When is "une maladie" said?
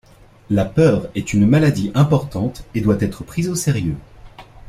1.31-1.91